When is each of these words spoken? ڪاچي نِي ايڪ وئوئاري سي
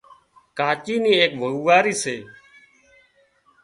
ڪاچي 0.57 0.95
نِي 1.03 1.11
ايڪ 1.19 1.31
وئوئاري 1.41 1.93
سي 2.03 2.17